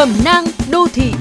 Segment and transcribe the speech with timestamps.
[0.00, 1.12] Cẩm nang đô thị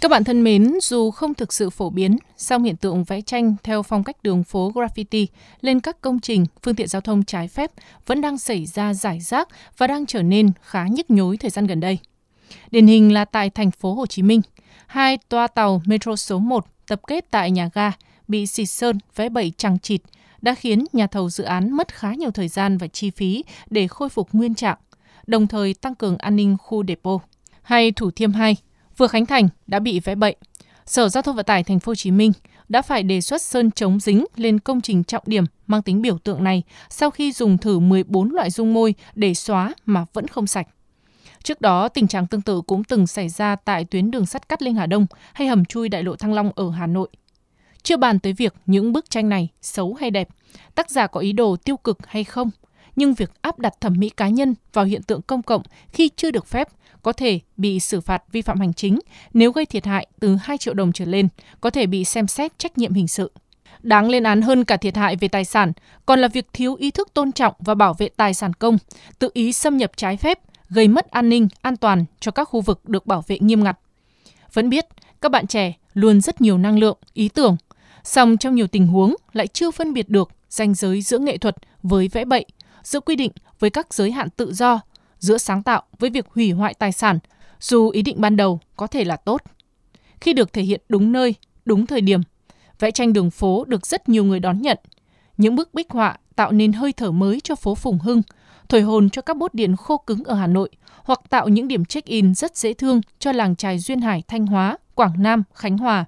[0.00, 3.56] Các bạn thân mến, dù không thực sự phổ biến, song hiện tượng vẽ tranh
[3.62, 5.26] theo phong cách đường phố graffiti
[5.60, 7.70] lên các công trình, phương tiện giao thông trái phép
[8.06, 9.48] vẫn đang xảy ra giải rác
[9.78, 11.98] và đang trở nên khá nhức nhối thời gian gần đây.
[12.70, 14.40] Điển hình là tại thành phố Hồ Chí Minh,
[14.86, 17.92] hai toa tàu Metro số 1 tập kết tại nhà ga
[18.28, 20.00] bị xịt sơn vẽ bậy chẳng chịt
[20.42, 23.88] đã khiến nhà thầu dự án mất khá nhiều thời gian và chi phí để
[23.88, 24.78] khôi phục nguyên trạng,
[25.26, 27.20] đồng thời tăng cường an ninh khu depot.
[27.62, 28.56] Hay Thủ Thiêm 2,
[28.96, 30.36] vừa khánh thành đã bị vẽ bậy.
[30.86, 32.32] Sở Giao thông Vận tải Thành phố Hồ Chí Minh
[32.68, 36.18] đã phải đề xuất sơn chống dính lên công trình trọng điểm mang tính biểu
[36.18, 40.46] tượng này sau khi dùng thử 14 loại dung môi để xóa mà vẫn không
[40.46, 40.66] sạch.
[41.42, 44.62] Trước đó, tình trạng tương tự cũng từng xảy ra tại tuyến đường sắt Cát
[44.62, 47.08] Linh Hà Đông hay hầm chui đại lộ Thăng Long ở Hà Nội.
[47.82, 50.28] Chưa bàn tới việc những bức tranh này xấu hay đẹp,
[50.74, 52.50] tác giả có ý đồ tiêu cực hay không,
[52.96, 56.30] nhưng việc áp đặt thẩm mỹ cá nhân vào hiện tượng công cộng khi chưa
[56.30, 56.68] được phép
[57.02, 58.98] có thể bị xử phạt vi phạm hành chính
[59.34, 61.28] nếu gây thiệt hại từ 2 triệu đồng trở lên,
[61.60, 63.32] có thể bị xem xét trách nhiệm hình sự.
[63.82, 65.72] Đáng lên án hơn cả thiệt hại về tài sản,
[66.06, 68.78] còn là việc thiếu ý thức tôn trọng và bảo vệ tài sản công,
[69.18, 70.38] tự ý xâm nhập trái phép,
[70.70, 73.78] gây mất an ninh, an toàn cho các khu vực được bảo vệ nghiêm ngặt.
[74.52, 74.86] Vẫn biết,
[75.20, 77.56] các bạn trẻ luôn rất nhiều năng lượng, ý tưởng,
[78.04, 81.56] song trong nhiều tình huống lại chưa phân biệt được ranh giới giữa nghệ thuật
[81.82, 82.44] với vẽ bậy,
[82.82, 84.80] giữa quy định với các giới hạn tự do,
[85.18, 87.18] giữa sáng tạo với việc hủy hoại tài sản,
[87.60, 89.42] dù ý định ban đầu có thể là tốt.
[90.20, 92.20] Khi được thể hiện đúng nơi, đúng thời điểm,
[92.78, 94.78] vẽ tranh đường phố được rất nhiều người đón nhận.
[95.36, 98.22] Những bức bích họa tạo nên hơi thở mới cho phố Phùng Hưng,
[98.68, 100.70] thổi hồn cho các bốt điện khô cứng ở Hà Nội
[101.04, 104.76] hoặc tạo những điểm check-in rất dễ thương cho làng trài Duyên Hải, Thanh Hóa,
[104.94, 106.04] Quảng Nam, Khánh Hòa.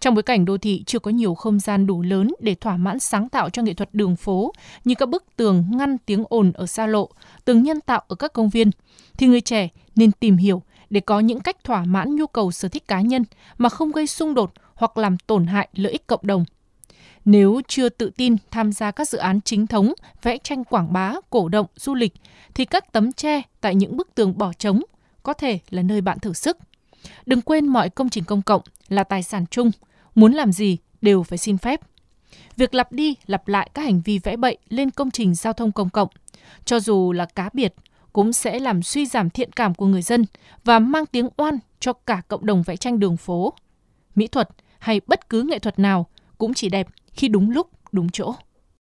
[0.00, 2.98] Trong bối cảnh đô thị chưa có nhiều không gian đủ lớn để thỏa mãn
[2.98, 4.52] sáng tạo cho nghệ thuật đường phố
[4.84, 7.08] như các bức tường ngăn tiếng ồn ở xa lộ,
[7.44, 8.70] tường nhân tạo ở các công viên,
[9.16, 12.68] thì người trẻ nên tìm hiểu để có những cách thỏa mãn nhu cầu sở
[12.68, 13.24] thích cá nhân
[13.58, 16.44] mà không gây xung đột hoặc làm tổn hại lợi ích cộng đồng.
[17.24, 19.92] Nếu chưa tự tin tham gia các dự án chính thống,
[20.22, 22.12] vẽ tranh quảng bá, cổ động, du lịch,
[22.54, 24.80] thì các tấm tre tại những bức tường bỏ trống
[25.22, 26.58] có thể là nơi bạn thử sức.
[27.26, 29.70] Đừng quên mọi công trình công cộng là tài sản chung,
[30.14, 31.80] muốn làm gì đều phải xin phép.
[32.56, 35.72] Việc lặp đi lặp lại các hành vi vẽ bậy lên công trình giao thông
[35.72, 36.08] công cộng,
[36.64, 37.74] cho dù là cá biệt,
[38.12, 40.24] cũng sẽ làm suy giảm thiện cảm của người dân
[40.64, 43.54] và mang tiếng oan cho cả cộng đồng vẽ tranh đường phố.
[44.14, 44.48] Mỹ thuật
[44.78, 46.06] hay bất cứ nghệ thuật nào
[46.38, 48.34] cũng chỉ đẹp khi đúng lúc, đúng chỗ.